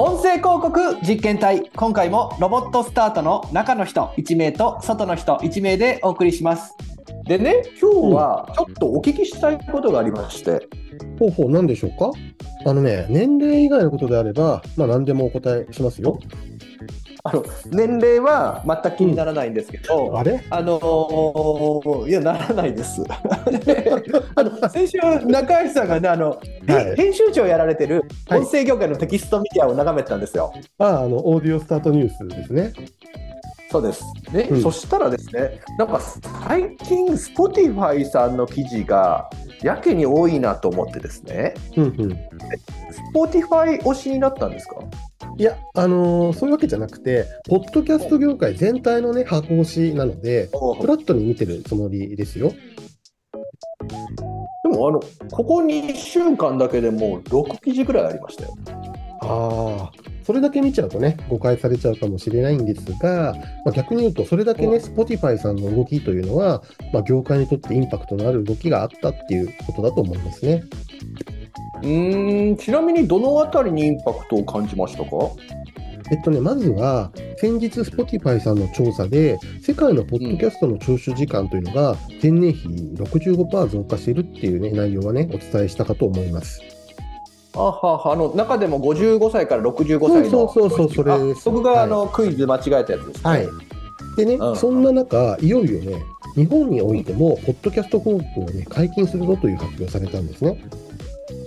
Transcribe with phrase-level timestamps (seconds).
[0.00, 6.76] 音声広告実験隊今回もロボットスタートの中の人1名と外の人1名でお送りします。
[7.24, 10.68] でね今日はちょっとお聞きしたいことがありまして、
[11.18, 12.12] ほうほう、なんでしょうか？
[12.64, 16.20] あのね、年齢以外のことであれば、まあ何でもお答えしますよ。
[17.24, 20.42] あの年齢は全く気にならないんですけど、あれ？
[20.50, 23.02] あのーいや、ならないです。
[24.36, 26.30] あの先週、中橋さんがねあの、
[26.66, 30.52] はい編集長をやられてるはい音声業界のテキストメディアを眺めてたんですよ。
[30.78, 32.72] あ、あの、オーディオスタートニュースですね。
[33.70, 34.02] そうです。
[34.32, 36.00] ね、うんそしたらですね、なんか
[36.46, 39.28] 最近、Spotify さんの記事が
[39.62, 42.18] やけに多いなと思ってですね、うんうん。
[43.14, 44.76] Spotify 推しになったんですか？
[45.38, 50.48] いや、あのーそういうわけじゃなくて、ポッドキャスト業界全体のね、箱推しなので、
[50.80, 52.52] フラットに見てるつもりですよ。
[54.64, 58.56] でもあの、ここ2週間だけでもう6記事ぐらいありましたよ。
[59.20, 59.92] ああ、
[60.24, 70.64] それだけ見ちゃうとね、誤解されちゃうかもしれないんですが、まあ、逆に言うと、それだけね、Spotify さんの動きというのは、まあ、業界にとってインパクトのある動きがあったっていうことだと思いますね。
[71.82, 75.10] うーん、ちなみにどのあたりにインパクトを感じましたか？
[76.10, 86.62] えっとね、まずは、先日 Spotify さんの調査で、世界のポッドキャストの聴取時間というのが、前年比65%増加しているっていうね、内容はね、お伝えしたかと思います。
[87.54, 91.12] あははあの中でも55歳から65歳のそうそうそうそれ
[91.44, 93.48] 僕が、はいあのクイズ間違えたやつです、ね、はい。
[94.16, 96.02] でね、うんそんな中、いよいよね、
[96.36, 100.62] 日本においても、ポッドキャスト広告をね、解禁するぞという発表されたんですね。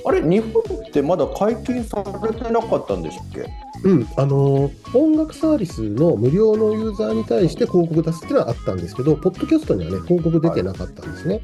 [0.06, 3.50] あれ日本ってまだ解禁されてなかったんでしたっけ？
[3.84, 11.42] うん、あのー音楽サービスの無料のユーザーに対して広告出すっていうのはあったんですけど、ポッドキャストにはね、広告出てなかったんですね。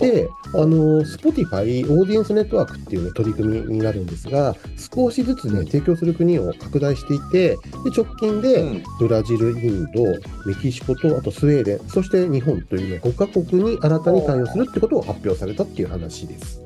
[0.00, 7.56] で、あのー Spotify オーディエンスネットワークっていう、ね、取り組みになるんですが、少しずつね、提供する国を拡大していて、で
[7.96, 10.02] 直近で、うんブラジル、インド、
[10.46, 16.60] メキシコと、あとスウェーデン、そして日本というね、5カ国に新たに対応するってことを発表されたっていう話です。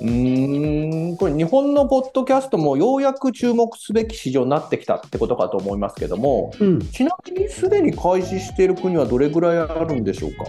[0.00, 6.78] うーんこれ日本のポッドキャストもようやく注目すべき市場になってきたってことかと思いますけどもうん。
[6.80, 10.44] ちなみにすでに開始している国はどれぐらいあるんでしょうか？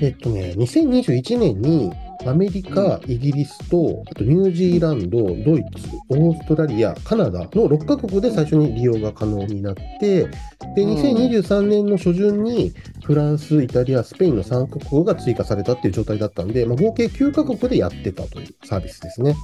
[0.00, 1.92] えっとね、2021年に
[2.26, 10.24] アメリカ、イギリスと、あとニュージーランド、ドイツ、オーストラリア、カナダの6カ国で最初に利用が可能になって、
[10.74, 12.72] で、うん2023年の初旬に
[13.04, 19.34] フランス、イタリア、スペインの3カ国が追加されたっていう状態だったんで、まあ、合計9カ国でやってたというサービスですね。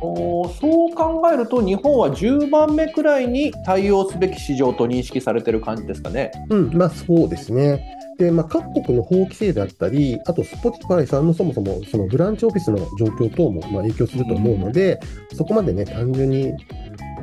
[0.00, 6.30] おーそう考えると日本は10番目くらいに対応すべき市場と認識されてる感じですかね。
[6.50, 7.84] うん、まあそうですね。
[8.18, 15.00] で、まあ、各国の法規制であったり、あと Spotify さんのそもそもそのブランチオフィスの状況等もまあ影響すると思うので、
[15.32, 16.52] そこまでね、単純に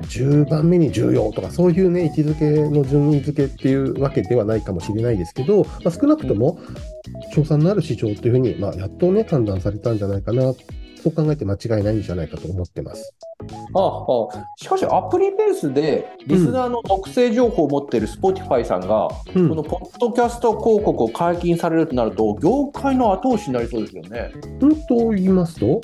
[0.01, 6.59] 10番目に重要とか、そういうね、位置づけの順位付けっていうわけではないかもしれないですけど、まあ、少なくとも、
[7.33, 10.53] 賞賛のある市場というふうに、まあ、やっとね、判断されたんじゃないかな、
[11.01, 13.15] そう考えて間違いないんじゃないかと思ってます。
[13.73, 24.31] はあはあ、しかしアプリベースでリスナーの特性情報を持っている Spotify さんが、うんこのポッドキャスト広告を解禁されるとなると業界の後押しになりそうですよね。
[24.59, 25.81] うんと言いますと、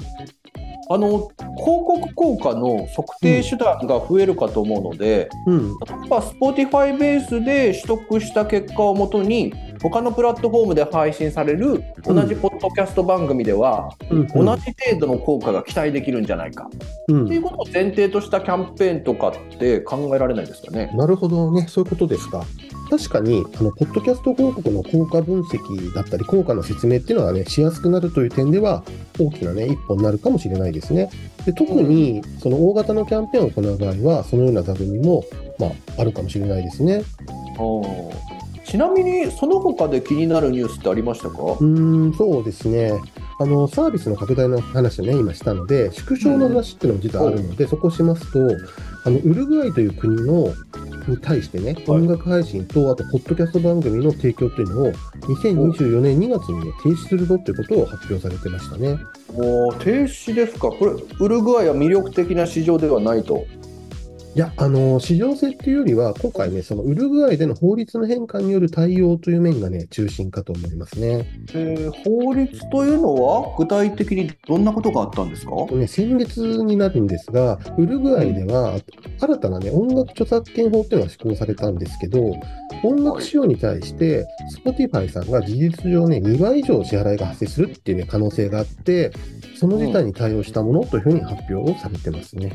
[0.90, 5.76] あの広告効果の測定手段が増えるかと思うので、うん、例
[6.06, 16.70] えば Spotify ベースで取得した結果をもとに他のプラットフォームで配信される同じポッドキャスト番組では、うん、同じ程度の効果が期待できるんじゃないか、
[17.08, 17.26] うん。
[17.26, 20.92] っていうことを前提としたキャンペーンとかって考えられないですかね。
[20.96, 22.46] なるほどね、そういうことですか。
[22.90, 28.84] 確かに、あの、ポッドキャスト広告の効果分析だったり、効果の説明っていうのはね、しやすくなるという点では、
[29.20, 31.10] 大きなね、一歩になるかもしれないですね。
[31.46, 35.24] で特に、その大型のキャンペーンを行う場合は、そのような座組も、
[35.60, 37.04] まあ、あるかもしれないですね。
[38.68, 42.92] ちなみにその他で気になるニュースってありましたか、うーん、そうですね。
[43.40, 48.40] あの、サービスの拡大の話をね、今したので、縮小の話っていうのも実はあるので、そこをしますと、
[49.06, 50.54] あの、ウルグアイという国の、
[51.08, 58.98] に対してね、はい音楽配信と、あと、ポッドキャスト番組の提供っていうのを、2024年2月にね、停止するぞっていうことを発表されてましたね。
[59.34, 63.46] もう停止ですか、これ、ウルグアイは魅力的な市場ではないと。
[64.38, 71.26] いや、あの、市場性っていうよりは、今回ね、そのウルグアイでの法律の変化による対応という面がね、中心かと思いますね。
[71.56, 75.52] えー法律というのは具体的にどんなことがあったんですか？
[75.76, 78.80] ね、先月になるんですが、ウルグアイでは
[79.20, 82.36] 新たな、ね、音楽著作権法っていうのが施行されたんですけど、
[82.84, 84.28] 音楽使用に対して、
[84.64, 89.12] Spotify さんが事実上ね、2倍以上支払いが発生するっていう、ね、可能性があって、
[89.56, 92.54] その事態に対応したものというふうに発表をされてますね。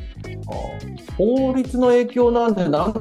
[1.18, 2.92] 法律質の影響なんて何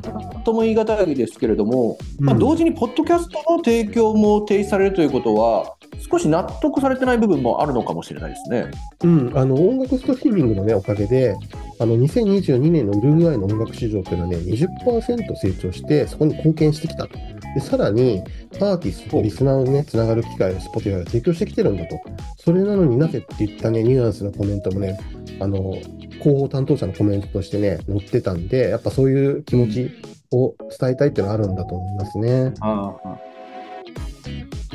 [0.45, 5.75] とも言い難いですけれども、まあ、同時にポッドキャストの提供も停止されるということは、
[6.09, 8.71] 少し納得されてない部分もあるのかもしれないですね。
[9.03, 11.35] うん、あの音楽ストリーミングの、ね、おかげで、
[11.81, 17.17] あの2022年のウルグアイの音楽市場というのはね、20%成長して、そこに貢献してきたと。
[17.55, 18.21] でさらに、
[18.59, 21.99] アーティストとリスナーをね、つながる機会を Spotify が提供してきてるんだと。
[22.37, 24.99] それなのになぜっていったね、ニュアンスのコメントもね、
[25.39, 25.73] あの、
[26.19, 29.89] 広報担当者のコメントとしてね、載ってたんで、やっぱそういう気持ち
[30.29, 32.53] を伝えたいっていうのはあるんだと思いますね。
[32.59, 32.93] あ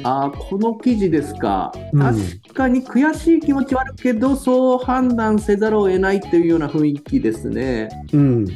[0.07, 7.89] あこの記事ですか、うん確かに悔しい気持ちはあるけど、そう判断せざるを得ないというような雰囲気ですね。
[8.13, 8.47] うん。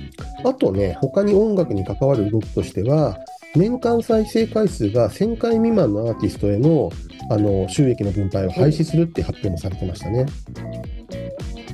[0.44, 3.19] あとね、他に音楽に関わる動きとしては、
[3.55, 6.91] 年間再生回数が1000回未満のアーティストへの
[7.31, 10.26] あの収益の分配を廃止するって発表もされてましたね。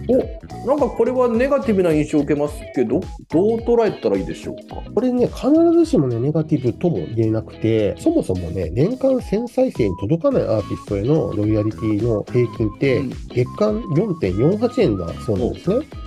[0.08, 4.82] おなんかこれはネガティブな印象を受けますけど、どう捉えたらいいでしょうか？
[4.92, 15.76] これね、必ずしもね、ネガティブとも言えなくて、そもそもね、年間1000再生に届かないアーティストへのロイヤリティの平均ってうん、月間4.48円だそうなんですね。
[15.76, 16.05] お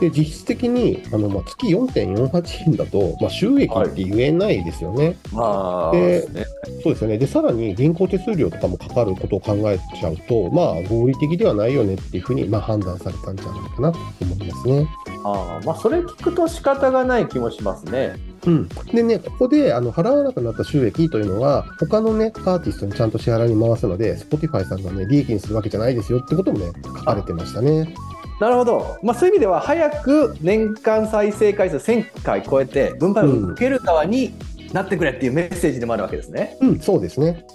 [0.00, 5.16] で、実質的にあの、まあ、月4.48円だと、まあ、収益って言えないですよね。
[5.32, 6.46] まあ、でね、
[6.82, 7.18] そうですよね。
[7.18, 14.86] で、さらに銀行手数料とかもかかることを考えちゃうと、まあ、合理的ではないよねっていうふうに、まあ、判断されたんじゃないかなと思いますね。
[15.24, 18.16] あーまあ、それ聞くと仕方がない気もしますね。
[18.44, 18.68] うん。
[18.92, 27.94] でね、ここで、あの、払わなくなった収益というのは、他のね、アーティストにちゃんと支払いに回すので、Spotify さんがね、利益にするわけじゃないですよってこともね、書かれてましたね。
[28.42, 34.34] なるほど、まあ、そういう意味では、早く年間再生回数1000回超えて、分配を受ける側に
[34.72, 36.56] なってくれっていうメッセージでもあるわけですね。
[36.60, 37.46] うん、そうですね。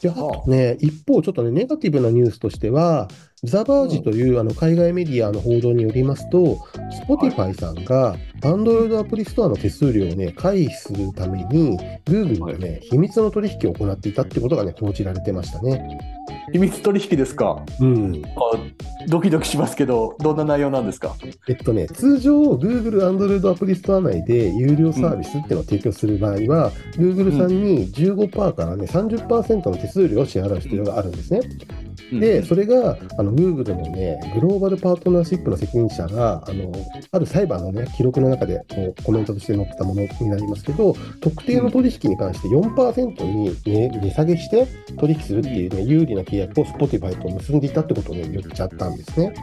[0.00, 3.08] で、あとね、一方、ちょっとね、ネガティブなニュースとしては、
[3.42, 6.60] ザ・バージという、あの海外メディアの報道によりますと、
[7.08, 16.17] Spotify さんが Android アプリストアの手数料をね、回避するために、Google とね、秘密の取引を行っていたってことがね、報じられてましたね。
[16.52, 17.62] 秘密取引ですか？
[17.80, 18.22] うん。
[18.24, 18.58] あ
[19.08, 21.14] ドキドキしますけど、どんな内容なんですか？
[21.48, 31.40] えっとね、通常、Google Android アプリストア内で有料サービスっていうのを提供する場合は、Google さんに15%からね、30%の手数料を支払う必要があるんですね。
[32.12, 36.72] で、それがあの Google のね、グローバルパートナーシップの責任者が、あの
[37.10, 44.66] ある裁判のね、記録の中でこうコメントとして載ってたものになりますけど、特定の取引に関して4%に、ね、値下げして
[44.98, 49.34] 取引するっていうね、有利な契約を Spotify と結んでいたってことをね、言っちゃったんですね。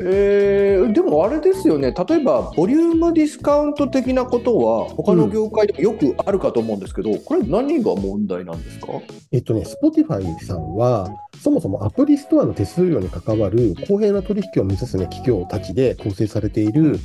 [0.00, 8.88] えーでもあれですよね、例えばボリュームディスカウント的なことは、他の業界でもよくあるかと思うんですけど、これ、何が問題なんですか？
[9.30, 11.08] えっとね、Spotify さんは、
[11.42, 16.98] そもそもアプリストアの手数料に関わる公平な取引を目指す、ね、企業たちで構成されている、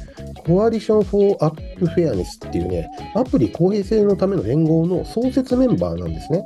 [0.46, 6.44] Coalition for App Fairness っていうね、アプリ公平性のための連合の創設メンバーなんですね。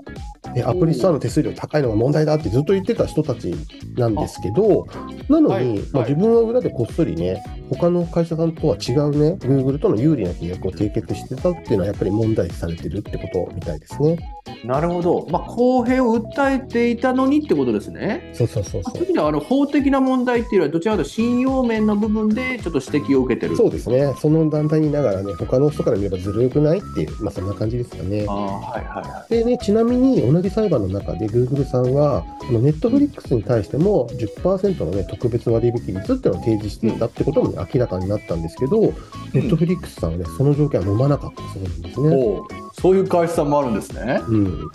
[0.53, 3.53] でアプリストアの手数料高いのが問題だってずっと言ってた人たち
[3.95, 4.87] なんですけど、
[5.27, 14.17] なのに、はいまあ、はい自分は裏でこっそりね、他の会社さんとは違うね、Google との有利な契約を締結してたっていうのはやっぱり問題視されてるってことみたいですね。
[14.63, 18.31] なるほど、まあ、公平を訴えていたのにってことですね。
[18.33, 19.07] そうそうそうそうそういう意。
[19.09, 23.55] 味ではあの法的な問題っていうのは、どちらかというと信用面の部分でちょっと指摘を受けてる。
[23.55, 24.13] そうですね。
[24.17, 28.31] その団体にいながらね、他の人から見ればずるくないっていう、まあそんな感じですかねあ。
[28.31, 38.81] ーはいはいはでね、ちなみに同じ裁判の中で Google さんは、あの Netflix に対しても10%のね、特別割引率っていうのを提示していたってことも、ね、明らかになったんですけど、
[39.33, 42.03] Netflix さんはね、その条件は飲まなかったそうなんですい。
[42.03, 42.68] ね。
[42.81, 44.21] そういう会社さんもあるんですね。
[44.27, 44.71] うん。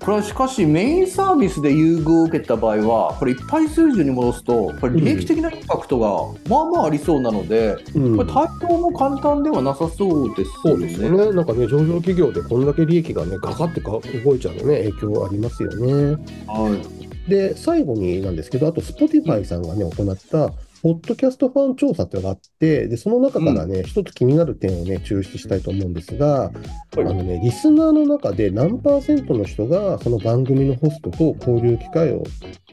[0.00, 6.08] これはしかし、メインサービスで優遇を受けた場合は、これ、一体数字に戻すと、これ、利益的なインパクトが
[6.48, 10.74] まあまあありそうなので、うんこれ、対応も簡単ではなさそうですね。
[10.74, 11.32] うですよね。
[11.32, 13.90] なんかね、上場企業でこんだけ利益がね、ガカってか
[14.24, 16.16] 動いちゃうのね、影響ありますよね。
[16.46, 26.50] はいで、最後になんですけど、あと Spotify さんがね、行った、ポッドキャストファン調査っていうのがあって、で、その中からね、一つ気になる点をね、抽出したいと思うんですが、
[26.96, 32.24] あのね、リスナーの中で何パーセントの人が、その番組のホストと交流機会を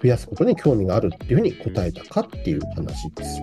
[0.01, 3.41] 増やすことに興味があるっていうふうに答えたかっていう話です。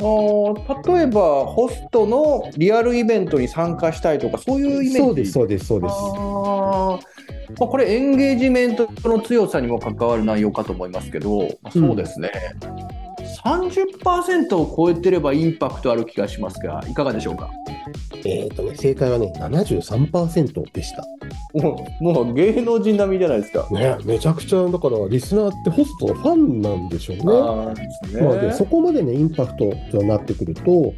[0.00, 4.98] あー例えば、ホストのリアルイベントに参加したいとか、そういうイメージ。
[5.00, 5.94] そうです、そうです、そうです。
[7.58, 12.32] これ、エンゲージメントの強さにも関わる内容かと思いますけど、まあそうですね、
[13.44, 17.50] 30%を超えてればインパクトある気がしますが、いかがでしょうか？
[18.24, 21.04] えっ、とね、正解はね、73%でした。
[21.54, 23.68] もうもう芸能人並みじゃないですか。
[23.70, 28.20] ね、めちゃくちゃ、だから、リスナーってホストのファンなんでしょうね。
[28.20, 30.92] ねまあ、でそこまでね、インパクトとなってくると、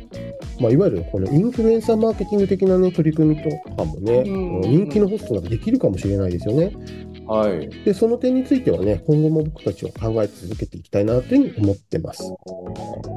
[0.60, 6.72] まあ、いわゆるこのインフルエンサーマーケティング的な、ね、取り組みとかもね、うん人気のホストができるかもしれないですよね。
[7.28, 7.68] はい。
[7.84, 12.22] で、その点についてはね、今後も僕たちは考え続けていきたいなというふうに思ってます。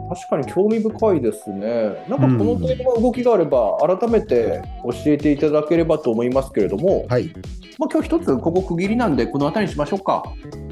[0.09, 2.05] 確かに興味深いですね。
[2.09, 7.33] なんかこの程度の動きがあれば、改めて教えていただければと思いますけれども、はい。
[7.79, 10.23] まあ、今日一つここ区切りなんで、この辺りにしましょうか。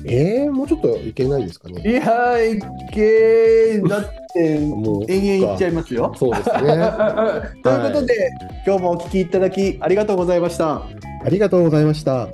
[0.06, 1.82] えー、もうちょっといけないですかね。
[1.90, 2.62] いやー、い
[2.94, 4.04] けー、だっ
[4.34, 6.14] て、もう、延々いっちゃいますよ。
[6.16, 6.54] そうですね。
[7.64, 8.30] ということで、
[8.66, 10.76] 今日もお聞きいただきありがとうございました。
[10.76, 12.28] ありがとうございました。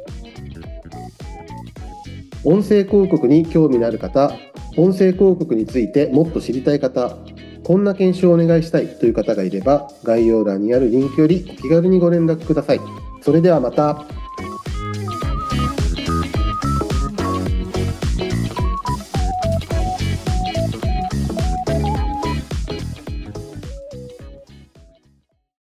[2.46, 4.32] 音声広告に興味のある方、
[4.78, 7.18] 音声広告についてもっと知りたい方、
[7.64, 12.80] こんな検証をお願いしたいという方がいれば、概要欄にあるリンクよりお気軽にご連絡ください。
[13.22, 14.06] それではまた。